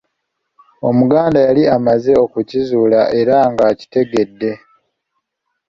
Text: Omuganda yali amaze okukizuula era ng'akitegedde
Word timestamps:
Omuganda 0.87 1.39
yali 1.47 1.63
amaze 1.75 2.11
okukizuula 2.23 3.01
era 3.19 3.35
ng'akitegedde 3.51 4.51